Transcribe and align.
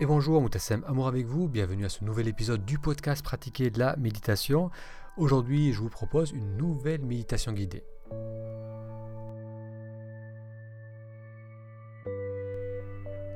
Et 0.00 0.06
bonjour, 0.06 0.40
Moutassem 0.40 0.84
Amour 0.86 1.08
avec 1.08 1.26
vous, 1.26 1.48
bienvenue 1.48 1.84
à 1.84 1.88
ce 1.88 2.04
nouvel 2.04 2.28
épisode 2.28 2.64
du 2.64 2.78
podcast 2.78 3.20
Pratiquer 3.20 3.68
de 3.70 3.80
la 3.80 3.96
méditation. 3.96 4.70
Aujourd'hui, 5.16 5.72
je 5.72 5.80
vous 5.80 5.88
propose 5.88 6.30
une 6.30 6.56
nouvelle 6.56 7.04
méditation 7.04 7.50
guidée. 7.50 7.82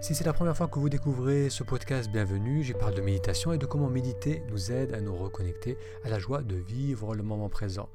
Si 0.01 0.15
c'est 0.15 0.23
la 0.23 0.33
première 0.33 0.57
fois 0.57 0.69
que 0.69 0.79
vous 0.79 0.89
découvrez 0.89 1.51
ce 1.51 1.65
podcast, 1.65 2.09
bienvenue. 2.09 2.63
J'y 2.63 2.75
parle 2.75 2.95
de 2.95 3.01
méditation 3.01 3.53
et 3.53 3.59
de 3.59 3.67
comment 3.67 3.91
méditer 3.91 4.45
nous 4.49 4.71
aide 4.71 4.95
à 4.95 5.01
nous 5.01 5.17
reconnecter 5.17 5.77
à 6.05 6.11
la 6.11 6.21
joie 6.21 6.43
de 6.43 6.55
vivre 6.55 7.17
le 7.17 7.25
moment 7.25 7.49
présent. 7.49 7.89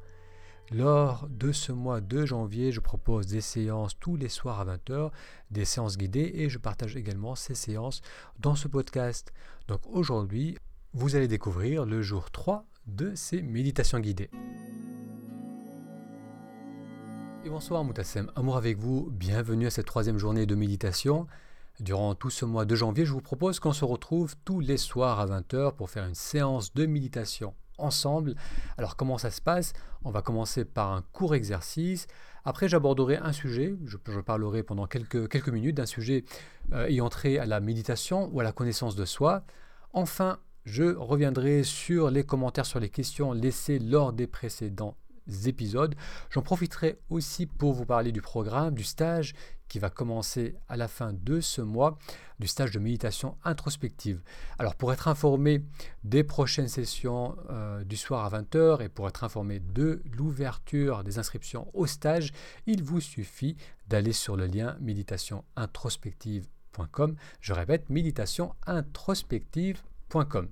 Lors 0.71 1.29
de 1.29 1.53
ce 1.53 1.71
mois 1.71 2.01
de 2.01 2.25
janvier, 2.25 2.73
je 2.73 2.81
propose 2.81 3.25
des 3.27 3.39
séances 3.39 3.97
tous 3.97 4.17
les 4.17 4.27
soirs 4.27 4.59
à 4.59 4.65
20h, 4.65 5.11
des 5.49 5.63
séances 5.63 5.97
guidées 5.97 6.29
et 6.35 6.49
je 6.49 6.57
partage 6.57 6.97
également 6.97 7.35
ces 7.35 7.55
séances 7.55 8.01
dans 8.39 8.55
ce 8.55 8.67
podcast. 8.67 9.31
Donc 9.69 9.79
aujourd'hui, 9.89 10.57
vous 10.93 11.15
allez 11.15 11.29
découvrir 11.29 11.85
le 11.85 12.01
jour 12.01 12.31
3 12.31 12.65
de 12.85 13.15
ces 13.15 13.41
méditations 13.41 13.99
guidées. 13.99 14.29
Bonsoir 17.45 17.85
Moutassem, 17.85 18.29
amour 18.35 18.57
avec 18.57 18.77
vous, 18.77 19.09
bienvenue 19.09 19.67
à 19.67 19.69
cette 19.69 19.87
troisième 19.87 20.17
journée 20.17 20.45
de 20.45 20.55
méditation. 20.55 21.27
Durant 21.79 22.13
tout 22.13 22.29
ce 22.29 22.43
mois 22.43 22.65
de 22.65 22.75
janvier, 22.75 23.05
je 23.05 23.13
vous 23.13 23.21
propose 23.21 23.61
qu'on 23.61 23.71
se 23.71 23.85
retrouve 23.85 24.35
tous 24.43 24.59
les 24.59 24.75
soirs 24.75 25.21
à 25.21 25.27
20h 25.27 25.75
pour 25.75 25.89
faire 25.89 26.05
une 26.05 26.13
séance 26.13 26.73
de 26.73 26.85
méditation 26.85 27.53
ensemble. 27.77 28.35
Alors 28.77 28.95
comment 28.95 29.17
ça 29.17 29.31
se 29.31 29.41
passe? 29.41 29.73
On 30.03 30.11
va 30.11 30.21
commencer 30.21 30.65
par 30.65 30.91
un 30.91 31.03
court 31.11 31.35
exercice. 31.35 32.07
Après, 32.45 32.69
j'aborderai 32.69 33.17
un 33.17 33.33
sujet, 33.33 33.75
je, 33.85 33.97
parlerai 34.21 34.63
pendant 34.63 34.87
quelques, 34.87 35.49
minutes 35.49 35.75
d'un 35.75 35.85
sujet 35.85 36.23
euh, 36.71 36.87
ayant 36.87 37.09
trait 37.09 37.37
à 37.37 37.45
la 37.45 37.59
méditation 37.59 38.29
ou 38.31 38.39
à 38.39 38.43
la 38.43 38.53
connaissance 38.53 38.95
de 38.95 39.03
soi. 39.03 39.43
Enfin, 39.91 40.39
je 40.63 40.95
reviendrai 40.95 41.63
sur 41.63 42.09
les 42.09 42.23
commentaires, 42.23 42.65
sur 42.65 42.79
les 42.79 42.89
questions 42.89 43.33
laissées 43.33 43.79
lors 43.79 44.13
des 44.13 44.27
précédents 44.27 44.95
épisodes. 45.45 45.95
J'en 46.29 46.41
profiterai 46.41 46.99
aussi 47.09 47.45
pour 47.45 47.73
vous 47.73 47.85
parler 47.85 48.11
du 48.11 48.21
programme, 48.21 48.73
du 48.73 48.83
stage 48.83 49.33
qui 49.67 49.79
va 49.79 49.89
commencer 49.89 50.55
à 50.69 50.77
la 50.77 50.87
fin 50.87 51.11
de 51.13 51.41
ce 51.41 51.61
mois, 51.61 51.97
du 52.39 52.47
stage 52.47 52.71
de 52.71 52.79
méditation 52.79 53.37
introspective. 53.43 54.21
Alors 54.59 54.75
pour 54.75 54.93
être 54.93 55.07
informé 55.07 55.63
des 56.03 56.23
prochaines 56.23 56.67
sessions 56.67 57.35
euh, 57.49 57.83
du 57.83 57.97
soir 57.97 58.23
à 58.25 58.29
20h 58.41 58.83
et 58.83 58.89
pour 58.89 59.07
être 59.07 59.23
informé 59.23 59.59
de 59.59 60.03
l'ouverture 60.15 61.03
des 61.03 61.19
inscriptions 61.19 61.69
au 61.73 61.85
stage, 61.85 62.31
il 62.65 62.81
vous 62.83 63.01
suffit 63.01 63.55
d'aller 63.87 64.13
sur 64.13 64.37
le 64.37 64.47
lien 64.47 64.77
méditationintrospective.com. 64.81 67.15
Je 67.41 67.53
répète, 67.53 67.89
méditationintrospective.com. 67.89 70.49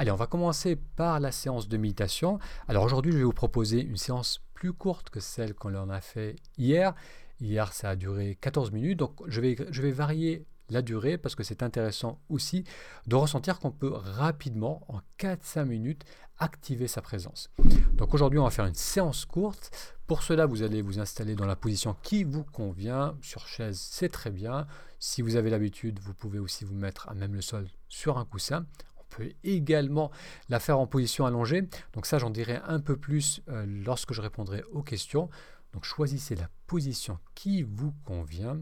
Allez, 0.00 0.12
on 0.12 0.16
va 0.16 0.28
commencer 0.28 0.76
par 0.76 1.18
la 1.18 1.32
séance 1.32 1.66
de 1.66 1.76
méditation. 1.76 2.38
Alors 2.68 2.84
aujourd'hui, 2.84 3.10
je 3.10 3.18
vais 3.18 3.24
vous 3.24 3.32
proposer 3.32 3.82
une 3.82 3.96
séance 3.96 4.40
plus 4.54 4.72
courte 4.72 5.10
que 5.10 5.18
celle 5.18 5.54
qu'on 5.54 5.74
en 5.74 5.90
a 5.90 6.00
fait 6.00 6.36
hier. 6.56 6.94
Hier, 7.40 7.72
ça 7.72 7.90
a 7.90 7.96
duré 7.96 8.38
14 8.40 8.70
minutes, 8.70 8.96
donc 8.96 9.20
je 9.26 9.40
vais, 9.40 9.56
je 9.72 9.82
vais 9.82 9.90
varier 9.90 10.46
la 10.70 10.82
durée 10.82 11.18
parce 11.18 11.34
que 11.34 11.42
c'est 11.42 11.64
intéressant 11.64 12.20
aussi 12.28 12.62
de 13.08 13.16
ressentir 13.16 13.58
qu'on 13.58 13.72
peut 13.72 13.92
rapidement, 13.92 14.84
en 14.86 15.00
4-5 15.18 15.64
minutes, 15.64 16.04
activer 16.38 16.86
sa 16.86 17.02
présence. 17.02 17.50
Donc 17.94 18.14
aujourd'hui, 18.14 18.38
on 18.38 18.44
va 18.44 18.50
faire 18.50 18.66
une 18.66 18.74
séance 18.74 19.24
courte. 19.24 19.96
Pour 20.06 20.22
cela, 20.22 20.46
vous 20.46 20.62
allez 20.62 20.80
vous 20.80 21.00
installer 21.00 21.34
dans 21.34 21.46
la 21.46 21.56
position 21.56 21.96
qui 22.04 22.22
vous 22.22 22.44
convient. 22.44 23.16
Sur 23.20 23.48
chaise, 23.48 23.80
c'est 23.90 24.10
très 24.10 24.30
bien. 24.30 24.68
Si 25.00 25.22
vous 25.22 25.34
avez 25.34 25.50
l'habitude, 25.50 25.98
vous 25.98 26.14
pouvez 26.14 26.38
aussi 26.38 26.64
vous 26.64 26.76
mettre 26.76 27.08
à 27.08 27.14
même 27.14 27.34
le 27.34 27.42
sol 27.42 27.66
sur 27.88 28.16
un 28.16 28.24
coussin 28.24 28.64
peut 29.08 29.32
également 29.44 30.10
la 30.48 30.60
faire 30.60 30.78
en 30.78 30.86
position 30.86 31.26
allongée. 31.26 31.68
Donc 31.92 32.06
ça, 32.06 32.18
j'en 32.18 32.30
dirai 32.30 32.60
un 32.64 32.80
peu 32.80 32.96
plus 32.96 33.40
euh, 33.48 33.66
lorsque 33.66 34.12
je 34.12 34.20
répondrai 34.20 34.62
aux 34.72 34.82
questions. 34.82 35.28
Donc 35.72 35.84
choisissez 35.84 36.34
la 36.34 36.48
position 36.66 37.18
qui 37.34 37.62
vous 37.62 37.92
convient. 38.04 38.60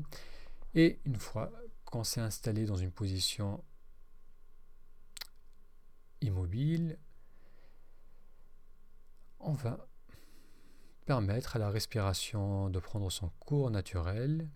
Et 0.75 1.01
une 1.05 1.17
fois 1.17 1.53
qu'on 1.84 2.05
s'est 2.05 2.21
installé 2.21 2.67
dans 2.67 2.77
une 2.77 2.91
position 2.91 3.62
immobile, 6.21 6.99
on 9.41 9.53
va 9.53 9.89
permettre 11.05 11.57
à 11.57 11.59
la 11.59 11.71
respiration 11.71 12.69
de 12.69 12.78
prendre 12.81 13.11
son 13.11 13.31
cours 13.39 13.71
naturel. 13.71 14.49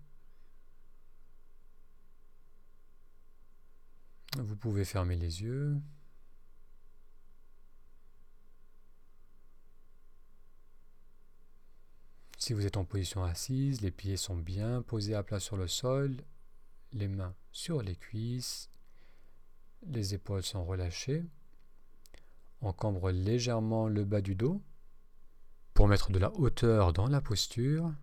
Vous 4.37 4.55
pouvez 4.55 4.85
fermer 4.85 5.17
les 5.17 5.43
yeux. 5.43 5.77
Si 12.37 12.53
vous 12.53 12.65
êtes 12.65 12.77
en 12.77 12.85
position 12.85 13.23
assise, 13.23 13.81
les 13.81 13.91
pieds 13.91 14.17
sont 14.17 14.35
bien 14.35 14.81
posés 14.81 15.15
à 15.15 15.23
plat 15.23 15.39
sur 15.39 15.57
le 15.57 15.67
sol, 15.67 16.17
les 16.91 17.07
mains 17.07 17.35
sur 17.51 17.81
les 17.81 17.95
cuisses, 17.95 18.69
les 19.83 20.13
épaules 20.13 20.43
sont 20.43 20.65
relâchées. 20.65 21.23
On 22.61 22.73
légèrement 23.11 23.87
le 23.87 24.05
bas 24.05 24.21
du 24.21 24.35
dos 24.35 24.61
pour 25.73 25.87
mettre 25.87 26.11
de 26.11 26.19
la 26.19 26.31
hauteur 26.33 26.93
dans 26.93 27.07
la 27.07 27.21
posture. 27.21 27.93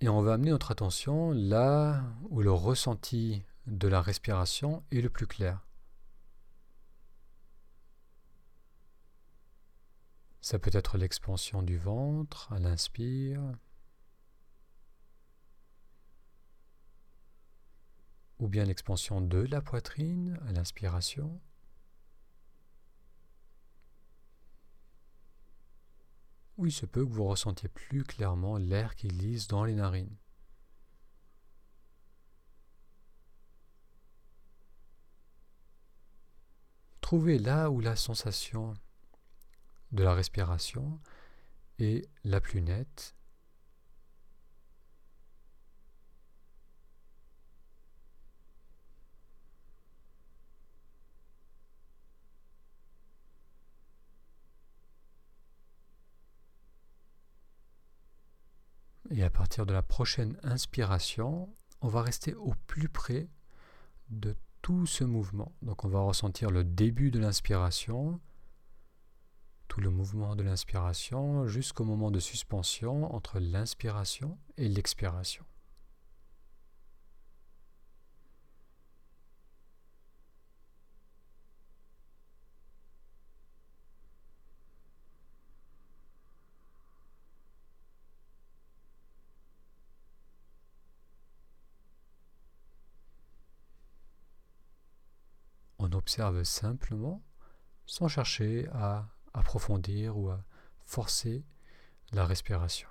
Et 0.00 0.08
on 0.08 0.22
va 0.22 0.34
amener 0.34 0.50
notre 0.50 0.70
attention 0.70 1.32
là 1.32 2.04
où 2.30 2.40
le 2.42 2.52
ressenti 2.52 3.42
de 3.66 3.88
la 3.88 4.02
respiration 4.02 4.84
est 4.90 5.00
le 5.00 5.08
plus 5.08 5.26
clair. 5.26 5.66
Ça 10.40 10.58
peut 10.58 10.70
être 10.74 10.98
l'expansion 10.98 11.62
du 11.62 11.78
ventre 11.78 12.52
à 12.52 12.58
l'inspire, 12.58 13.40
ou 18.38 18.48
bien 18.48 18.64
l'expansion 18.64 19.22
de 19.22 19.38
la 19.38 19.62
poitrine 19.62 20.38
à 20.46 20.52
l'inspiration. 20.52 21.40
Ou 26.56 26.66
il 26.66 26.72
se 26.72 26.86
peut 26.86 27.04
que 27.04 27.10
vous 27.10 27.24
ressentiez 27.24 27.68
plus 27.68 28.04
clairement 28.04 28.56
l'air 28.56 28.94
qui 28.96 29.08
glisse 29.08 29.48
dans 29.48 29.64
les 29.64 29.74
narines. 29.74 30.16
Trouvez 37.00 37.38
là 37.38 37.70
où 37.70 37.80
la 37.80 37.96
sensation 37.96 38.74
de 39.92 40.02
la 40.02 40.14
respiration 40.14 41.00
est 41.78 42.08
la 42.24 42.40
plus 42.40 42.62
nette 42.62 43.14
partir 59.34 59.66
de 59.66 59.74
la 59.74 59.82
prochaine 59.82 60.38
inspiration, 60.42 61.54
on 61.82 61.88
va 61.88 62.00
rester 62.00 62.34
au 62.34 62.54
plus 62.66 62.88
près 62.88 63.28
de 64.08 64.34
tout 64.62 64.86
ce 64.86 65.04
mouvement. 65.04 65.52
Donc 65.60 65.84
on 65.84 65.88
va 65.88 66.00
ressentir 66.00 66.50
le 66.50 66.64
début 66.64 67.10
de 67.10 67.18
l'inspiration, 67.18 68.20
tout 69.68 69.80
le 69.80 69.90
mouvement 69.90 70.36
de 70.36 70.42
l'inspiration 70.42 71.46
jusqu'au 71.46 71.84
moment 71.84 72.10
de 72.10 72.20
suspension 72.20 73.14
entre 73.14 73.40
l'inspiration 73.40 74.38
et 74.56 74.68
l'expiration. 74.68 75.44
observe 96.04 96.44
simplement 96.44 97.22
sans 97.86 98.08
chercher 98.08 98.68
à 98.74 99.08
approfondir 99.32 100.18
ou 100.18 100.28
à 100.28 100.44
forcer 100.84 101.42
la 102.12 102.26
respiration. 102.26 102.88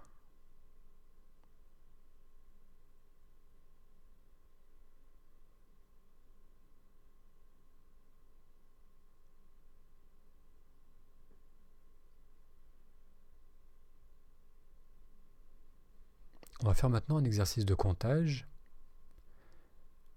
On 16.61 16.65
va 16.65 16.73
faire 16.73 16.89
maintenant 16.89 17.17
un 17.17 17.25
exercice 17.25 17.65
de 17.65 17.75
comptage 17.75 18.47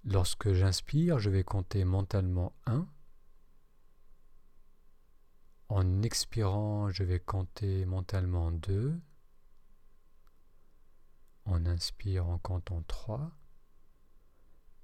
Lorsque 0.09 0.53
j'inspire, 0.53 1.19
je 1.19 1.31
vais 1.31 1.43
compter 1.43 1.85
mentalement 1.85 2.55
1. 2.67 2.87
En 5.69 6.03
expirant, 6.03 6.91
je 6.91 7.03
vais 7.03 7.19
compter 7.19 7.85
mentalement 7.87 8.53
2. 8.53 9.01
On 11.47 11.67
inspire 11.67 12.29
en 12.29 12.39
comptant 12.39 12.83
3. 12.83 13.33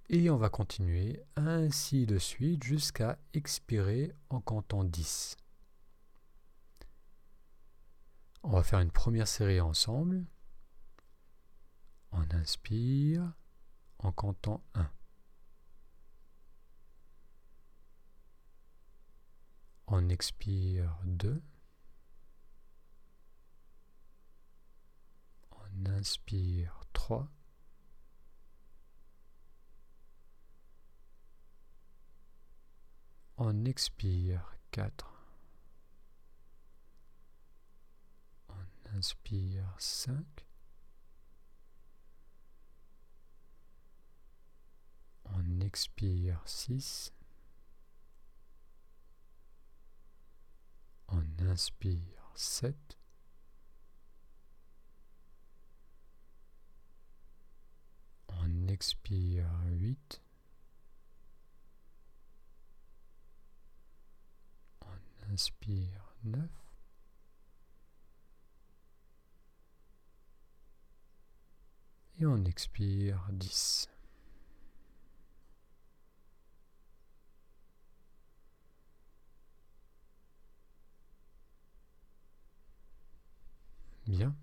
Et 0.08 0.28
on 0.28 0.36
va 0.38 0.48
continuer 0.48 1.22
ainsi 1.36 2.04
de 2.04 2.18
suite 2.18 2.64
jusqu'à 2.64 3.16
expirer 3.32 4.12
en 4.28 4.40
comptant 4.40 4.82
10. 4.82 5.36
On 8.42 8.50
va 8.50 8.64
faire 8.64 8.80
une 8.80 8.90
première 8.90 9.28
série 9.28 9.60
ensemble. 9.60 10.26
On 12.10 12.28
inspire 12.32 13.32
en 14.00 14.10
comptant 14.10 14.64
1. 14.74 14.90
On 19.94 20.08
expire 20.08 20.98
2. 21.04 21.42
On 25.50 25.86
inspire 25.86 26.80
3. 26.94 27.28
On 33.36 33.66
expire 33.66 34.56
4. 34.70 35.26
On 38.48 38.96
inspire 38.96 39.74
5. 39.78 40.46
On 45.26 45.60
expire 45.60 46.40
6. 46.46 47.12
On 51.14 51.24
inspire 51.46 52.32
7. 52.34 52.74
On 58.28 58.68
expire 58.68 59.46
8. 59.66 60.22
On 64.80 65.32
inspire 65.32 66.14
9. 66.24 66.48
Et 72.20 72.26
on 72.26 72.42
expire 72.46 73.28
10. 73.32 73.91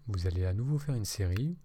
Vous 0.07 0.27
allez 0.27 0.45
à 0.45 0.53
nouveau 0.53 0.77
faire 0.77 0.95
une 0.95 1.05
série. 1.05 1.57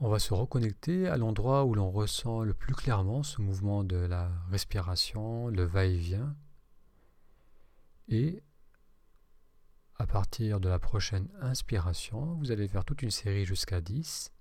On 0.00 0.08
va 0.08 0.18
se 0.18 0.34
reconnecter 0.34 1.08
à 1.08 1.16
l'endroit 1.16 1.64
où 1.64 1.74
l'on 1.74 1.90
ressent 1.90 2.42
le 2.42 2.52
plus 2.52 2.74
clairement 2.74 3.22
ce 3.22 3.40
mouvement 3.40 3.84
de 3.84 3.96
la 3.96 4.30
respiration, 4.50 5.48
le 5.48 5.64
va-et-vient. 5.64 6.36
Et 8.08 8.42
à 9.96 10.06
partir 10.06 10.60
de 10.60 10.68
la 10.68 10.78
prochaine 10.78 11.28
inspiration, 11.40 12.34
vous 12.34 12.50
allez 12.50 12.68
faire 12.68 12.84
toute 12.84 13.02
une 13.02 13.10
série 13.10 13.44
jusqu'à 13.44 13.80
10. 13.80 14.33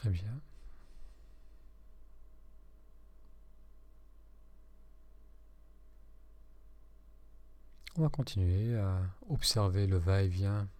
Très 0.00 0.08
bien. 0.08 0.40
On 7.96 8.00
va 8.00 8.08
continuer 8.08 8.78
à 8.78 9.02
observer 9.28 9.86
le 9.86 9.98
va-et-vient 9.98 10.70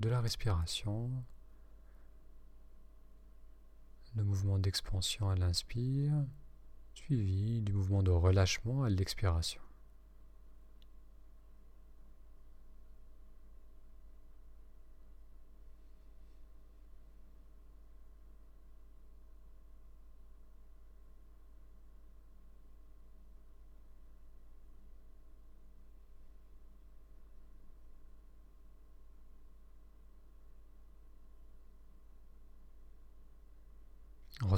de 0.00 0.10
la 0.10 0.20
respiration, 0.20 1.10
le 4.14 4.24
mouvement 4.24 4.58
d'expansion 4.58 5.30
à 5.30 5.36
l'inspire, 5.36 6.12
suivi 6.92 7.62
du 7.62 7.72
mouvement 7.72 8.02
de 8.02 8.10
relâchement 8.10 8.82
à 8.82 8.90
l'expiration. 8.90 9.62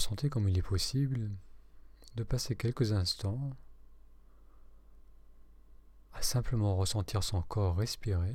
Ressentez 0.02 0.30
comme 0.30 0.48
il 0.48 0.58
est 0.58 0.62
possible 0.62 1.30
de 2.16 2.24
passer 2.24 2.56
quelques 2.56 2.90
instants 2.90 3.50
à 6.12 6.20
simplement 6.22 6.74
ressentir 6.74 7.22
son 7.22 7.40
corps 7.42 7.76
respirer 7.76 8.34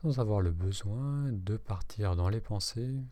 sans 0.00 0.18
avoir 0.18 0.40
le 0.40 0.50
besoin 0.50 1.30
de 1.30 1.58
partir 1.58 2.16
dans 2.16 2.30
les 2.30 2.40
pensées 2.40 3.04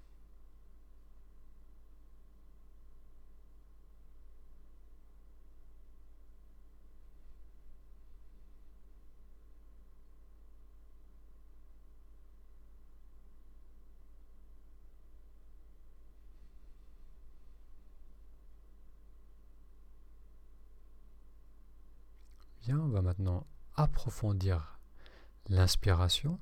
on 22.78 22.88
va 22.88 23.02
maintenant 23.02 23.46
approfondir 23.76 24.78
l'inspiration. 25.48 26.38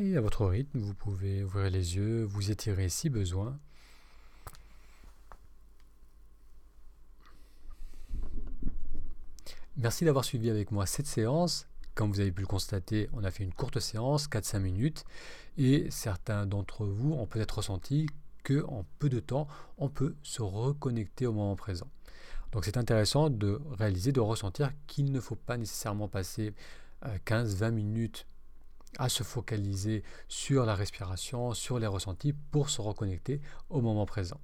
Et 0.00 0.16
à 0.16 0.20
votre 0.20 0.46
rythme, 0.46 0.78
vous 0.78 0.94
pouvez 0.94 1.42
ouvrir 1.42 1.70
les 1.70 1.96
yeux, 1.96 2.22
vous 2.22 2.52
étirer 2.52 2.88
si 2.88 3.08
besoin. 3.08 3.58
Merci 9.76 10.04
d'avoir 10.04 10.24
suivi 10.24 10.50
avec 10.50 10.70
moi 10.70 10.86
cette 10.86 11.08
séance. 11.08 11.66
Comme 11.96 12.12
vous 12.12 12.20
avez 12.20 12.30
pu 12.30 12.42
le 12.42 12.46
constater, 12.46 13.10
on 13.12 13.24
a 13.24 13.32
fait 13.32 13.42
une 13.42 13.52
courte 13.52 13.80
séance, 13.80 14.28
4-5 14.28 14.60
minutes, 14.60 15.04
et 15.56 15.90
certains 15.90 16.46
d'entre 16.46 16.86
vous 16.86 17.14
ont 17.14 17.26
peut-être 17.26 17.56
ressenti 17.56 18.06
qu'en 18.44 18.86
peu 19.00 19.08
de 19.08 19.18
temps, 19.18 19.48
on 19.78 19.88
peut 19.88 20.14
se 20.22 20.42
reconnecter 20.42 21.26
au 21.26 21.32
moment 21.32 21.56
présent. 21.56 21.88
Donc 22.52 22.66
c'est 22.66 22.76
intéressant 22.76 23.30
de 23.30 23.60
réaliser, 23.72 24.12
de 24.12 24.20
ressentir 24.20 24.70
qu'il 24.86 25.10
ne 25.10 25.18
faut 25.18 25.34
pas 25.34 25.56
nécessairement 25.56 26.06
passer 26.06 26.54
15-20 27.26 27.62
euh, 27.64 27.70
minutes 27.72 28.26
à 28.98 29.08
se 29.08 29.22
focaliser 29.22 30.02
sur 30.28 30.64
la 30.64 30.74
respiration, 30.74 31.52
sur 31.52 31.78
les 31.78 31.86
ressentis 31.86 32.32
pour 32.32 32.70
se 32.70 32.80
reconnecter 32.80 33.40
au 33.68 33.80
moment 33.80 34.06
présent. 34.06 34.40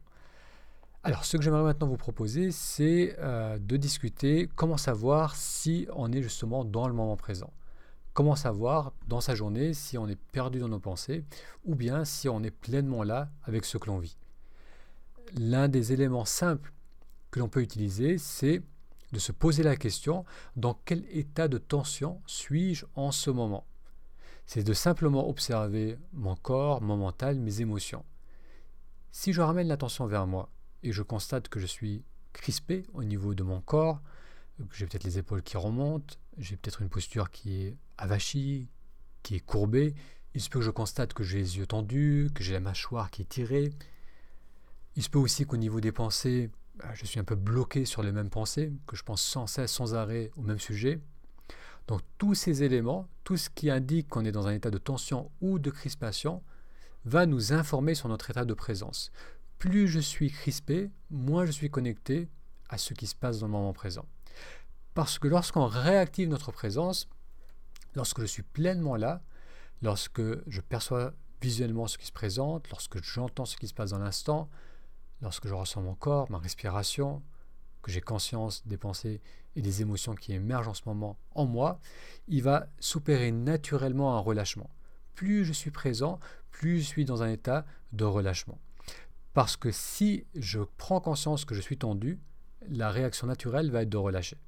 Alors, 1.07 1.27
ce 1.27 1.37
que 1.37 1.43
j'aimerais 1.43 1.63
maintenant 1.63 1.87
vous 1.87 1.99
proposer, 1.99 2.51
c'est 2.51 3.15
euh, 3.19 3.59
de 3.59 3.77
discuter 3.77 4.49
comment 4.55 4.79
savoir 4.79 5.37
si 5.37 5.87
on 5.95 6.11
est 6.13 6.23
justement 6.23 6.65
dans 6.65 6.89
le 6.89 6.95
moment 6.95 7.17
présent. 7.17 7.53
Comment 8.15 8.37
savoir 8.37 8.95
dans 9.07 9.21
sa 9.21 9.35
journée 9.35 9.75
si 9.75 9.99
on 9.99 10.09
est 10.09 10.19
perdu 10.33 10.61
dans 10.61 10.69
nos 10.69 10.79
pensées 10.79 11.25
ou 11.67 11.75
bien 11.75 12.07
si 12.07 12.29
on 12.29 12.43
est 12.43 12.51
pleinement 12.51 13.03
là 13.03 13.29
avec 13.43 13.67
ce 13.67 13.77
que 13.77 13.89
l'on 13.89 13.99
vit. 13.99 14.17
L'un 15.37 15.69
des 15.69 15.93
éléments 15.93 16.25
simples 16.25 16.73
que 17.31 17.39
l'on 17.39 17.49
peut 17.49 17.61
utiliser, 17.61 18.17
c'est 18.17 18.63
de 19.13 19.19
se 19.19 19.33
poser 19.33 19.63
la 19.63 19.77
question 19.77 20.25
dans 20.57 20.79
quel 20.87 21.05
état 21.11 21.49
de 21.49 21.59
tension 21.59 22.23
suis-je 22.27 22.87
en 22.95 23.11
ce 23.11 23.31
moment? 23.31 23.67
C'est 24.47 24.63
de 24.63 24.73
simplement 24.73 25.29
observer 25.29 25.99
mon 26.13 26.37
corps, 26.37 26.83
mon 26.83 26.97
mental, 26.97 27.39
mes 27.39 27.61
émotions. 27.61 28.05
Si 29.11 29.33
je 29.33 29.41
ramène 29.41 29.69
l'attention 29.69 30.07
vers 30.07 30.27
moi 30.27 30.51
et 30.83 30.93
je 30.93 31.03
constate 31.03 31.49
que 31.49 31.61
je 31.61 31.67
suis 31.67 32.05
crispé 32.33 32.85
au 32.93 33.05
niveau 33.05 33.35
de 33.35 33.43
mon 33.43 33.61
corps, 33.61 34.03
que 34.59 34.77
j'ai 34.77 34.87
peut-être 34.87 35.05
les 35.05 35.19
épaules 35.19 35.43
qui 35.43 35.57
remontent, 35.57 36.17
j'ai 36.37 36.57
peut-être 36.57 36.83
une 36.83 36.89
posture 36.89 37.31
qui 37.31 37.63
est 37.63 37.77
avachie, 37.97 38.69
qui 39.23 39.37
est 39.37 39.41
courbée, 39.41 39.95
il 40.35 40.41
se 40.41 40.49
peut 40.49 40.59
que 40.59 40.65
je 40.65 40.71
constate 40.71 41.15
que 41.15 41.23
j'ai 41.23 41.39
les 41.39 41.59
yeux 41.59 41.67
tendus, 41.67 42.29
que 42.35 42.43
j'ai 42.43 42.53
la 42.53 42.61
mâchoire 42.61 43.11
qui 43.11 43.23
est 43.23 43.29
tirée. 43.29 43.71
Il 44.97 45.03
se 45.03 45.09
peut 45.09 45.19
aussi 45.19 45.47
qu'au 45.47 45.57
niveau 45.57 45.81
des 45.81 45.93
pensées, 45.93 46.51
bah, 46.77 46.93
je 46.95 47.07
suis 47.07 47.21
un 47.21 47.25
peu 47.25 47.37
bloqué 47.37 47.85
sur 47.85 48.03
les 48.03 48.11
mêmes 48.11 48.31
pensées, 48.31 48.73
que 48.87 48.97
je 48.97 49.05
pense 49.05 49.23
sans 49.23 49.47
cesse, 49.47 49.73
sans 49.73 49.95
arrêt 49.95 50.31
au 50.37 50.43
même 50.43 50.59
sujet. 50.59 51.01
Donc 51.87 52.01
tous 52.19 52.35
ces 52.35 52.63
éléments, 52.63 53.09
tout 53.25 53.37
ce 53.37 53.51
qui 53.51 53.71
indique 53.71 54.09
qu'on 54.09 54.25
est 54.25 54.33
dans 54.33 54.47
un 54.47 54.55
état 54.55 54.71
de 54.71 54.79
tension 54.79 55.31
ou 55.41 55.59
de 55.59 55.71
crispation, 55.71 56.43
va 57.05 57.27
nous 57.27 57.53
informer 57.53 57.95
sur 57.95 58.09
notre 58.09 58.31
état 58.31 58.45
de 58.45 58.55
présence. 58.55 59.13
Plus 59.59 59.89
je 59.89 60.01
suis 60.01 60.31
crispé, 60.31 60.91
moins 61.11 61.47
je 61.47 61.53
suis 61.53 61.71
connecté 61.71 62.29
à 62.69 62.79
ce 62.79 62.95
qui 62.95 63.07
se 63.07 63.15
passe 63.15 63.39
dans 63.39 63.47
le 63.47 63.53
moment 63.53 63.73
présent. 63.73 64.07
Parce 64.95 65.19
que 65.19 65.29
lorsqu'on 65.29 65.67
réactive 65.67 66.29
notre 66.29 66.53
présence, 66.53 67.09
lorsque 67.95 68.21
je 68.21 68.27
suis 68.27 68.43
pleinement 68.43 68.97
là, 68.97 69.23
lorsque 69.83 70.23
je 70.49 70.61
perçois 70.61 71.13
visuellement 71.43 71.87
ce 71.87 71.99
qui 71.99 72.07
se 72.07 72.13
présente, 72.13 72.71
lorsque 72.71 73.03
j'entends 73.03 73.45
ce 73.45 73.57
qui 73.57 73.69
se 73.69 73.75
passe 73.75 73.91
dans 73.91 73.99
l'instant, 73.99 74.49
lorsque 75.21 75.47
je 75.47 75.55
ressens 75.55 75.83
mon 75.83 75.95
corps, 75.95 76.31
ma 76.31 76.39
respiration, 76.39 77.23
que 77.85 77.93
j'ai 77.93 78.01
conscience 78.01 78.67
des 78.67 78.79
pensées 78.79 79.21
et 79.57 79.63
des 79.63 79.83
émotions 79.83 80.15
qui 80.15 80.33
émergent 80.33 80.69
en 80.69 80.75
ce 80.75 80.83
moment 80.87 81.19
en 81.35 81.45
moi, 81.45 81.79
il 82.29 82.43
va 82.43 82.67
s'opérer 82.81 83.31
naturellement 83.31 84.17
un 84.17 84.21
relâchement. 84.21 84.71
Plus 85.15 85.45
je 85.45 85.53
suis 85.53 85.71
présent, 85.71 86.19
plus 86.51 86.81
je 86.81 86.87
suis 86.87 87.05
dans 87.05 87.23
un 87.23 87.31
état 87.31 87.67
de 87.93 88.05
relâchement. 88.05 88.59
Parce 89.35 89.57
que 89.57 89.71
si 89.71 90.25
je 90.35 90.61
prends 90.79 91.01
conscience 91.01 91.45
que 91.45 91.55
je 91.55 91.61
suis 91.61 91.77
tendu, 91.77 92.19
la 92.67 92.91
réaction 92.91 93.27
naturelle 93.27 93.71
va 93.71 93.83
être 93.83 93.91
de 93.91 93.99
relâcher. 93.99 94.39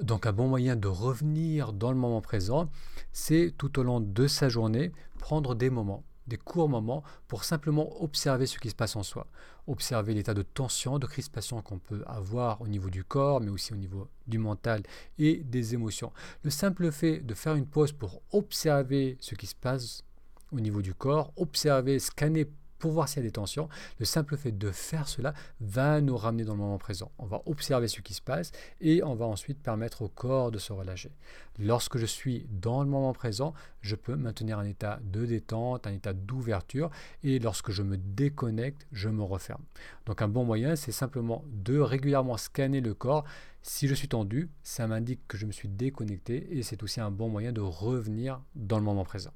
Donc 0.00 0.26
un 0.26 0.32
bon 0.32 0.48
moyen 0.48 0.74
de 0.74 0.88
revenir 0.88 1.72
dans 1.72 1.92
le 1.92 1.98
moment 1.98 2.22
présent, 2.22 2.68
c'est 3.12 3.54
tout 3.56 3.78
au 3.78 3.84
long 3.84 4.00
de 4.00 4.26
sa 4.26 4.48
journée 4.48 4.90
prendre 5.18 5.54
des 5.54 5.70
moments 5.70 6.02
des 6.26 6.36
courts 6.36 6.68
moments 6.68 7.02
pour 7.28 7.44
simplement 7.44 8.02
observer 8.02 8.46
ce 8.46 8.58
qui 8.58 8.70
se 8.70 8.74
passe 8.74 8.96
en 8.96 9.02
soi, 9.02 9.26
observer 9.66 10.14
l'état 10.14 10.34
de 10.34 10.42
tension, 10.42 10.98
de 10.98 11.06
crispation 11.06 11.60
qu'on 11.62 11.78
peut 11.78 12.02
avoir 12.06 12.60
au 12.60 12.68
niveau 12.68 12.90
du 12.90 13.04
corps, 13.04 13.40
mais 13.40 13.50
aussi 13.50 13.72
au 13.72 13.76
niveau 13.76 14.08
du 14.26 14.38
mental 14.38 14.82
et 15.18 15.36
des 15.36 15.74
émotions. 15.74 16.12
Le 16.42 16.50
simple 16.50 16.90
fait 16.92 17.20
de 17.20 17.34
faire 17.34 17.54
une 17.54 17.66
pause 17.66 17.92
pour 17.92 18.22
observer 18.32 19.16
ce 19.20 19.34
qui 19.34 19.46
se 19.46 19.54
passe 19.54 20.04
au 20.52 20.60
niveau 20.60 20.82
du 20.82 20.94
corps, 20.94 21.32
observer, 21.36 21.98
scanner 21.98 22.46
pour 22.82 22.90
voir 22.90 23.08
s'il 23.08 23.18
y 23.18 23.24
a 23.24 23.28
des 23.28 23.30
tensions. 23.30 23.68
Le 24.00 24.04
simple 24.04 24.36
fait 24.36 24.50
de 24.50 24.72
faire 24.72 25.06
cela 25.06 25.34
va 25.60 26.00
nous 26.00 26.16
ramener 26.16 26.42
dans 26.42 26.54
le 26.54 26.58
moment 26.58 26.78
présent. 26.78 27.12
On 27.16 27.26
va 27.26 27.40
observer 27.46 27.86
ce 27.86 28.00
qui 28.00 28.12
se 28.12 28.20
passe 28.20 28.50
et 28.80 29.04
on 29.04 29.14
va 29.14 29.24
ensuite 29.24 29.62
permettre 29.62 30.02
au 30.02 30.08
corps 30.08 30.50
de 30.50 30.58
se 30.58 30.72
relâcher. 30.72 31.12
Lorsque 31.60 31.96
je 31.96 32.06
suis 32.06 32.48
dans 32.50 32.82
le 32.82 32.88
moment 32.88 33.12
présent, 33.12 33.54
je 33.82 33.94
peux 33.94 34.16
maintenir 34.16 34.58
un 34.58 34.64
état 34.64 34.98
de 35.04 35.24
détente, 35.24 35.86
un 35.86 35.92
état 35.92 36.12
d'ouverture 36.12 36.90
et 37.22 37.38
lorsque 37.38 37.70
je 37.70 37.84
me 37.84 37.96
déconnecte, 37.96 38.84
je 38.90 39.08
me 39.08 39.22
referme. 39.22 39.62
Donc 40.06 40.20
un 40.20 40.28
bon 40.28 40.44
moyen, 40.44 40.74
c'est 40.74 40.90
simplement 40.90 41.44
de 41.52 41.78
régulièrement 41.78 42.36
scanner 42.36 42.80
le 42.80 42.94
corps. 42.94 43.24
Si 43.62 43.86
je 43.86 43.94
suis 43.94 44.08
tendu, 44.08 44.50
ça 44.64 44.88
m'indique 44.88 45.20
que 45.28 45.38
je 45.38 45.46
me 45.46 45.52
suis 45.52 45.68
déconnecté 45.68 46.58
et 46.58 46.64
c'est 46.64 46.82
aussi 46.82 47.00
un 47.00 47.12
bon 47.12 47.28
moyen 47.28 47.52
de 47.52 47.60
revenir 47.60 48.42
dans 48.56 48.78
le 48.78 48.84
moment 48.84 49.04
présent. 49.04 49.30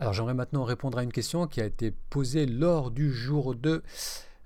Alors 0.00 0.12
j'aimerais 0.12 0.34
maintenant 0.34 0.62
répondre 0.62 0.98
à 0.98 1.02
une 1.02 1.12
question 1.12 1.48
qui 1.48 1.60
a 1.60 1.64
été 1.64 1.90
posée 1.90 2.46
lors 2.46 2.92
du 2.92 3.12
jour 3.12 3.56
2 3.56 3.82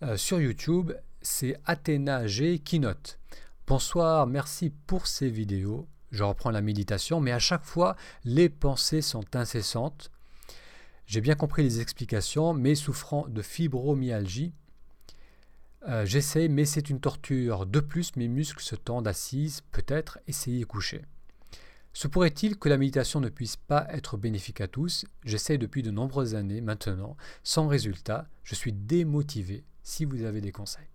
euh, 0.02 0.16
sur 0.16 0.40
YouTube. 0.40 0.92
C'est 1.20 1.56
Athéna 1.66 2.26
G 2.26 2.58
qui 2.58 2.80
note. 2.80 3.18
Bonsoir, 3.66 4.26
merci 4.26 4.72
pour 4.86 5.06
ces 5.06 5.28
vidéos. 5.28 5.86
Je 6.10 6.24
reprends 6.24 6.50
la 6.50 6.62
méditation, 6.62 7.20
mais 7.20 7.32
à 7.32 7.38
chaque 7.38 7.64
fois, 7.64 7.96
les 8.24 8.48
pensées 8.48 9.02
sont 9.02 9.36
incessantes. 9.36 10.10
J'ai 11.06 11.20
bien 11.20 11.34
compris 11.34 11.62
les 11.62 11.80
explications, 11.80 12.54
mais 12.54 12.74
souffrant 12.74 13.26
de 13.28 13.42
fibromyalgie, 13.42 14.54
euh, 15.86 16.06
j'essaie, 16.06 16.48
mais 16.48 16.64
c'est 16.64 16.88
une 16.88 17.00
torture. 17.00 17.66
De 17.66 17.80
plus, 17.80 18.16
mes 18.16 18.28
muscles 18.28 18.62
se 18.62 18.76
tendent 18.76 19.08
assises, 19.08 19.60
peut-être 19.72 20.18
essayer 20.26 20.64
coucher. 20.64 21.02
Se 21.92 22.08
pourrait-il 22.08 22.58
que 22.58 22.68
la 22.68 22.78
méditation 22.78 23.20
ne 23.20 23.28
puisse 23.28 23.56
pas 23.56 23.86
être 23.90 24.16
bénéfique 24.16 24.60
à 24.60 24.68
tous? 24.68 25.04
J'essaie 25.24 25.58
depuis 25.58 25.82
de 25.82 25.90
nombreuses 25.90 26.34
années 26.34 26.62
maintenant, 26.62 27.16
sans 27.42 27.68
résultat, 27.68 28.28
je 28.44 28.54
suis 28.54 28.72
démotivé 28.72 29.64
si 29.82 30.04
vous 30.04 30.24
avez 30.24 30.40
des 30.40 30.52
conseils. 30.52 30.88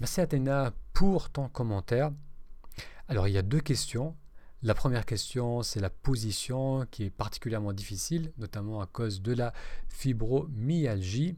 Merci 0.00 0.20
Athéna 0.20 0.72
pour 0.92 1.30
ton 1.30 1.48
commentaire. 1.48 2.10
Alors 3.08 3.28
il 3.28 3.34
y 3.34 3.38
a 3.38 3.42
deux 3.42 3.60
questions. 3.60 4.16
La 4.64 4.74
première 4.74 5.06
question, 5.06 5.62
c'est 5.62 5.80
la 5.80 5.90
position 5.90 6.86
qui 6.90 7.04
est 7.04 7.10
particulièrement 7.10 7.72
difficile, 7.72 8.32
notamment 8.38 8.80
à 8.80 8.86
cause 8.86 9.22
de 9.22 9.32
la 9.32 9.52
fibromyalgie. 9.88 11.36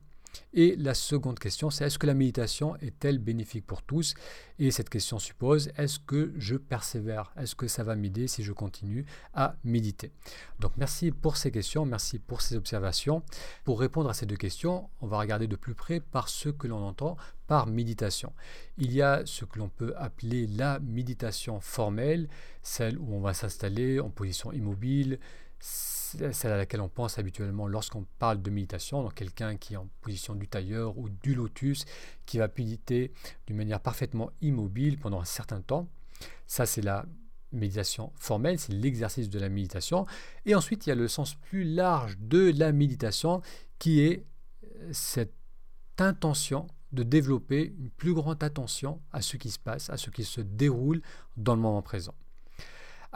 Et 0.52 0.76
la 0.76 0.94
seconde 0.94 1.38
question, 1.38 1.70
c'est 1.70 1.84
est-ce 1.84 1.98
que 1.98 2.06
la 2.06 2.14
méditation 2.14 2.76
est-elle 2.76 3.18
bénéfique 3.18 3.66
pour 3.66 3.82
tous? 3.82 4.14
Et 4.58 4.70
cette 4.70 4.88
question 4.88 5.18
suppose, 5.18 5.70
est-ce 5.76 5.98
que 5.98 6.32
je 6.36 6.56
persévère? 6.56 7.32
Est-ce 7.36 7.54
que 7.54 7.66
ça 7.66 7.82
va 7.82 7.96
m'aider 7.96 8.28
si 8.28 8.42
je 8.42 8.52
continue 8.52 9.04
à 9.32 9.56
méditer? 9.64 10.12
Donc 10.60 10.72
merci 10.76 11.10
pour 11.10 11.36
ces 11.36 11.50
questions, 11.50 11.84
merci 11.84 12.18
pour 12.18 12.40
ces 12.40 12.56
observations. 12.56 13.22
Pour 13.64 13.80
répondre 13.80 14.08
à 14.08 14.14
ces 14.14 14.26
deux 14.26 14.36
questions, 14.36 14.88
on 15.00 15.06
va 15.06 15.18
regarder 15.18 15.46
de 15.46 15.56
plus 15.56 15.74
près 15.74 16.00
par 16.00 16.28
ce 16.28 16.48
que 16.48 16.68
l'on 16.68 16.82
entend 16.86 17.16
par 17.46 17.66
méditation. 17.66 18.32
Il 18.78 18.92
y 18.92 19.02
a 19.02 19.22
ce 19.26 19.44
que 19.44 19.58
l'on 19.58 19.68
peut 19.68 19.92
appeler 19.96 20.46
la 20.46 20.78
méditation 20.80 21.60
formelle, 21.60 22.28
celle 22.62 22.98
où 22.98 23.14
on 23.14 23.20
va 23.20 23.34
s'installer 23.34 24.00
en 24.00 24.08
position 24.08 24.52
immobile, 24.52 25.18
celle 25.64 26.52
à 26.52 26.56
laquelle 26.56 26.80
on 26.80 26.88
pense 26.88 27.18
habituellement 27.18 27.66
lorsqu'on 27.66 28.06
parle 28.18 28.42
de 28.42 28.50
méditation, 28.50 29.02
donc 29.02 29.14
quelqu'un 29.14 29.56
qui 29.56 29.74
est 29.74 29.76
en 29.76 29.88
position 30.02 30.34
du 30.34 30.46
tailleur 30.46 30.96
ou 30.98 31.08
du 31.08 31.34
lotus, 31.34 31.86
qui 32.26 32.38
va 32.38 32.48
méditer 32.56 33.12
d'une 33.46 33.56
manière 33.56 33.80
parfaitement 33.80 34.30
immobile 34.40 34.98
pendant 34.98 35.20
un 35.20 35.24
certain 35.24 35.60
temps. 35.60 35.88
Ça, 36.46 36.66
c'est 36.66 36.82
la 36.82 37.06
méditation 37.52 38.12
formelle, 38.16 38.58
c'est 38.58 38.72
l'exercice 38.72 39.30
de 39.30 39.38
la 39.38 39.48
méditation. 39.48 40.06
Et 40.44 40.54
ensuite, 40.54 40.86
il 40.86 40.90
y 40.90 40.92
a 40.92 40.96
le 40.96 41.08
sens 41.08 41.34
plus 41.34 41.64
large 41.64 42.18
de 42.18 42.52
la 42.56 42.72
méditation, 42.72 43.40
qui 43.78 44.00
est 44.00 44.26
euh, 44.64 44.90
cette 44.92 45.34
intention 45.98 46.66
de 46.92 47.02
développer 47.02 47.74
une 47.78 47.90
plus 47.90 48.14
grande 48.14 48.42
attention 48.42 49.00
à 49.12 49.20
ce 49.20 49.36
qui 49.36 49.50
se 49.50 49.58
passe, 49.58 49.90
à 49.90 49.96
ce 49.96 50.10
qui 50.10 50.24
se 50.24 50.40
déroule 50.40 51.00
dans 51.36 51.54
le 51.54 51.60
moment 51.60 51.82
présent. 51.82 52.14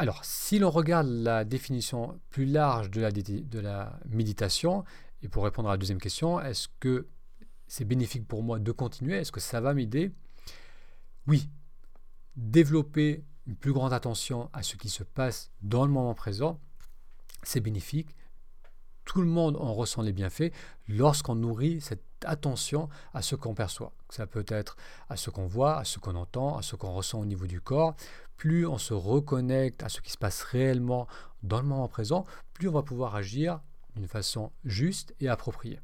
Alors, 0.00 0.24
si 0.24 0.60
l'on 0.60 0.70
regarde 0.70 1.08
la 1.08 1.44
définition 1.44 2.20
plus 2.30 2.46
large 2.46 2.88
de 2.88 3.00
la, 3.58 3.98
méditation, 4.08 4.84
et 5.22 5.28
pour 5.28 5.42
répondre 5.42 5.68
à 5.68 5.72
la 5.72 5.76
deuxième 5.76 6.00
question, 6.00 6.40
est-ce 6.40 6.68
que 6.78 7.08
c'est 7.66 7.84
bénéfique 7.84 8.24
pour 8.28 8.44
moi 8.44 8.60
de 8.60 8.70
continuer? 8.70 9.16
Est-ce 9.16 9.32
que 9.32 9.40
ça 9.40 9.60
va 9.60 9.74
m'aider? 9.74 10.12
Oui. 11.26 11.50
Développer 12.36 13.24
une 13.48 13.56
plus 13.56 13.72
grande 13.72 13.92
attention 13.92 14.48
à 14.52 14.62
ce 14.62 14.76
qui 14.76 14.88
se 14.88 15.02
passe 15.02 15.50
dans 15.62 15.84
le 15.84 15.90
moment 15.90 16.14
présent, 16.14 16.60
c'est 17.42 17.60
bénéfique. 17.60 18.14
Tout 19.04 19.20
le 19.20 19.26
monde 19.26 19.56
en 19.56 19.74
ressent 19.74 20.02
les 20.02 20.12
bienfaits. 20.12 20.52
Lorsqu'on 20.86 21.34
nourrit 21.34 21.80
cette 21.80 22.04
attention 22.24 22.88
à 23.14 23.22
ce 23.22 23.34
qu'on 23.34 23.54
perçoit. 23.54 23.92
Ça 24.10 24.26
peut 24.26 24.46
être 24.48 24.76
à 25.08 25.16
ce 25.16 25.30
qu'on 25.30 25.46
voit, 25.46 25.78
à 25.78 25.84
ce 25.84 25.98
qu'on 25.98 26.14
entend, 26.14 26.56
à 26.56 26.62
ce 26.62 26.76
qu'on 26.76 26.92
ressent 26.92 27.20
au 27.20 27.26
niveau 27.26 27.46
du 27.46 27.60
corps. 27.60 27.94
Plus 28.36 28.66
on 28.66 28.78
se 28.78 28.94
reconnecte 28.94 29.82
à 29.82 29.88
ce 29.88 30.00
qui 30.00 30.12
se 30.12 30.18
passe 30.18 30.42
réellement 30.42 31.06
dans 31.42 31.60
le 31.60 31.66
moment 31.66 31.88
présent, 31.88 32.24
plus 32.54 32.68
on 32.68 32.72
va 32.72 32.82
pouvoir 32.82 33.14
agir 33.14 33.60
d'une 33.94 34.08
façon 34.08 34.52
juste 34.64 35.14
et 35.20 35.28
appropriée. 35.28 35.80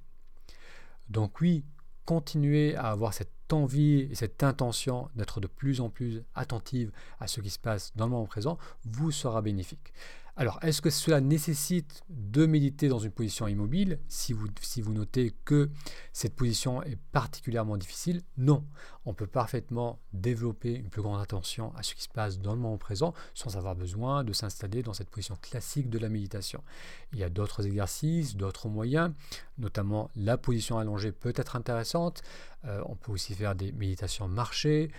Donc 1.09 1.41
oui, 1.41 1.65
continuer 2.05 2.77
à 2.77 2.87
avoir 2.87 3.13
cette 3.13 3.31
envie 3.53 4.09
et 4.11 4.15
cette 4.15 4.43
intention 4.43 5.09
d'être 5.15 5.41
de 5.41 5.47
plus 5.47 5.81
en 5.81 5.91
plus 5.91 6.23
attentive 6.35 6.93
à 7.21 7.27
ce 7.27 7.41
qui 7.41 7.51
se 7.51 7.59
passe 7.59 7.93
dans 7.95 8.07
le 8.07 8.13
moment 8.13 8.27
présent 8.27 8.59
vous 8.85 9.11
sera 9.11 9.43
bénéfique. 9.43 9.93
Alors, 10.37 10.59
est-ce 10.63 10.83
que 10.83 10.91
cela 10.91 11.21
nécessite 11.21 12.03
de 12.11 12.45
méditer 12.45 12.89
dans 12.89 12.99
une 12.99 13.13
position 13.13 13.47
immobile 13.47 14.01
si 14.09 14.33
vous, 14.33 14.49
notez 14.93 15.33
que 15.45 15.71
cette 16.13 16.35
position 16.35 16.83
est 16.83 16.99
particulièrement 17.13 17.77
difficile? 17.77 18.23
Non. 18.37 18.65
On 19.05 19.15
peut 19.15 19.29
parfaitement 19.29 20.01
développer 20.13 20.75
une 20.75 20.89
plus 20.89 21.03
grande 21.03 21.21
attention 21.21 21.73
à 21.77 21.85
ce 21.85 21.95
qui 21.95 22.03
se 22.03 22.09
passe 22.09 22.41
dans 22.41 22.53
le 22.53 22.59
moment 22.59 22.79
présent 22.79 23.15
sans 23.33 23.57
avoir 23.57 23.77
besoin 23.77 24.25
de 24.25 24.33
s'installer 24.33 24.83
dans 24.83 24.93
cette 24.93 25.09
position 25.09 25.37
classique 25.41 25.89
de 25.89 26.01
la 26.01 26.09
méditation. 26.09 26.65
Il 27.13 27.21
y 27.21 27.25
a 27.25 27.31
d'autres 27.31 27.65
exercices, 27.65 28.35
d'autres 28.35 28.69
moyens, 28.69 29.13
notamment 29.59 30.11
la 30.17 30.37
position 30.37 30.79
allongée 30.79 31.13
peut 31.13 31.33
être 31.37 31.55
intéressante. 31.55 32.23
Euh, 32.65 32.83
on 32.87 32.97
peut 32.97 33.13
aussi 33.13 33.35
faire 33.35 33.55
des 33.55 33.71
méditations 33.71 34.27
marchées. 34.27 34.91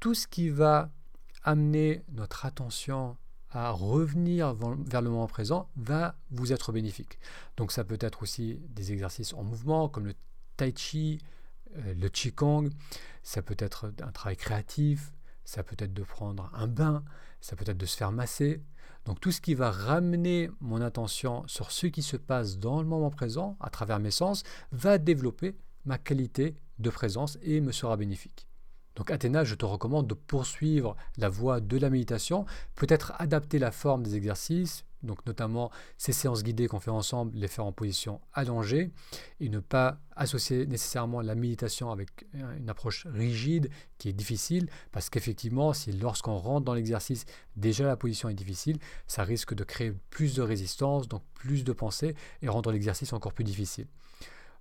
Tout 0.00 0.12
ce 0.12 0.26
qui 0.26 0.50
va 0.50 0.90
amener 1.44 2.02
notre 2.10 2.44
attention 2.44 3.16
revenir 3.54 4.54
vers 4.54 5.02
le 5.02 5.10
moment 5.10 5.26
présent 5.26 5.68
va 5.76 6.16
vous 6.30 6.52
être 6.52 6.72
bénéfique. 6.72 7.18
Donc 7.56 7.72
ça 7.72 7.84
peut 7.84 7.98
être 8.00 8.22
aussi 8.22 8.60
des 8.70 8.92
exercices 8.92 9.34
en 9.34 9.44
mouvement 9.44 9.88
comme 9.88 10.06
le 10.06 10.14
tai 10.56 10.72
chi, 10.74 11.18
euh, 11.76 11.94
le 11.94 12.08
qigong, 12.08 12.70
ça 13.22 13.42
peut 13.42 13.56
être 13.58 13.92
un 14.02 14.12
travail 14.12 14.36
créatif, 14.36 15.12
ça 15.44 15.62
peut 15.62 15.76
être 15.78 15.92
de 15.92 16.02
prendre 16.02 16.50
un 16.54 16.66
bain, 16.66 17.04
ça 17.40 17.56
peut 17.56 17.64
être 17.66 17.78
de 17.78 17.86
se 17.86 17.96
faire 17.96 18.12
masser. 18.12 18.62
Donc 19.04 19.20
tout 19.20 19.32
ce 19.32 19.40
qui 19.40 19.54
va 19.54 19.70
ramener 19.70 20.50
mon 20.60 20.80
attention 20.80 21.42
sur 21.46 21.72
ce 21.72 21.86
qui 21.88 22.02
se 22.02 22.16
passe 22.16 22.58
dans 22.58 22.80
le 22.80 22.86
moment 22.86 23.10
présent 23.10 23.56
à 23.60 23.68
travers 23.68 23.98
mes 23.98 24.12
sens 24.12 24.44
va 24.70 24.98
développer 24.98 25.56
ma 25.84 25.98
qualité 25.98 26.54
de 26.78 26.90
présence 26.90 27.38
et 27.42 27.60
me 27.60 27.72
sera 27.72 27.96
bénéfique. 27.96 28.46
Donc 28.94 29.10
Athéna, 29.10 29.44
je 29.44 29.54
te 29.54 29.64
recommande 29.64 30.06
de 30.06 30.14
poursuivre 30.14 30.96
la 31.16 31.28
voie 31.28 31.60
de 31.60 31.78
la 31.78 31.90
méditation, 31.90 32.44
peut-être 32.74 33.12
adapter 33.18 33.58
la 33.58 33.70
forme 33.70 34.02
des 34.02 34.16
exercices, 34.16 34.84
donc 35.02 35.24
notamment 35.26 35.70
ces 35.98 36.12
séances 36.12 36.42
guidées 36.42 36.68
qu'on 36.68 36.78
fait 36.78 36.90
ensemble, 36.90 37.36
les 37.36 37.48
faire 37.48 37.64
en 37.64 37.72
position 37.72 38.20
allongée, 38.32 38.92
et 39.40 39.48
ne 39.48 39.58
pas 39.58 39.98
associer 40.14 40.66
nécessairement 40.66 41.20
la 41.22 41.34
méditation 41.34 41.90
avec 41.90 42.26
une 42.34 42.68
approche 42.68 43.06
rigide 43.06 43.70
qui 43.98 44.08
est 44.08 44.12
difficile, 44.12 44.68
parce 44.92 45.10
qu'effectivement, 45.10 45.72
si 45.72 45.92
lorsqu'on 45.92 46.36
rentre 46.36 46.64
dans 46.64 46.74
l'exercice, 46.74 47.24
déjà 47.56 47.86
la 47.86 47.96
position 47.96 48.28
est 48.28 48.34
difficile, 48.34 48.78
ça 49.06 49.24
risque 49.24 49.54
de 49.54 49.64
créer 49.64 49.92
plus 50.10 50.34
de 50.34 50.42
résistance, 50.42 51.08
donc 51.08 51.22
plus 51.34 51.64
de 51.64 51.72
pensée, 51.72 52.14
et 52.42 52.48
rendre 52.48 52.70
l'exercice 52.70 53.12
encore 53.12 53.32
plus 53.32 53.44
difficile. 53.44 53.88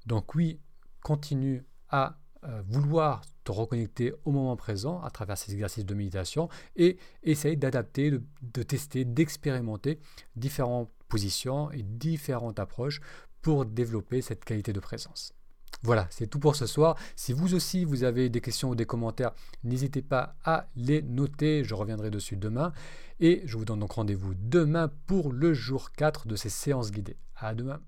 Donc 0.06 0.34
oui, 0.36 0.60
continue 1.04 1.64
à 1.90 2.18
euh, 2.44 2.62
vouloir 2.68 3.22
te 3.44 3.52
reconnecter 3.52 4.14
au 4.26 4.32
moment 4.32 4.56
présent 4.56 5.02
à 5.02 5.10
travers 5.10 5.38
ces 5.38 5.54
exercices 5.54 5.86
de 5.86 5.94
méditation 5.94 6.50
et 6.76 6.98
essaye 7.24 7.58
d'adapter, 7.58 8.12
de, 8.42 8.64
tester, 8.64 9.06
d'expérimenter 9.06 10.00
différentes 10.36 10.90
positions 11.08 11.72
et 11.72 11.84
différentes 11.84 12.60
approches 12.60 13.02
pour 13.42 13.66
développer 13.66 14.22
cette 14.22 14.46
qualité 14.46 14.74
de 14.74 14.80
présence. 14.80 15.34
Voilà, 15.84 16.08
c'est 16.12 16.28
tout 16.28 16.40
pour 16.40 16.56
ce 16.56 16.68
soir. 16.68 16.96
Si 17.16 17.34
vous 17.34 17.56
aussi 17.56 17.86
vous 17.86 18.04
avez 18.04 18.30
des 18.30 18.42
questions 18.42 18.70
ou 18.70 18.76
des 18.76 18.86
commentaires, 18.86 19.32
n'hésitez 19.64 20.02
pas 20.02 20.36
à 20.44 20.68
les 20.76 21.02
noter, 21.02 21.64
je 21.64 21.74
reviendrai 21.74 22.12
dessus 22.12 22.38
demain. 22.38 22.72
Et 23.20 23.42
je 23.46 23.58
vous 23.58 23.66
donne 23.66 23.80
donc 23.80 23.94
rendez-vous 23.94 24.34
demain 24.36 24.92
pour 25.08 25.32
le 25.32 25.54
jour 25.54 25.92
4 25.92 26.28
de 26.28 26.36
ces 26.36 26.50
séances 26.50 26.92
guidées. 26.92 27.18
À 27.36 27.56
demain. 27.56 27.82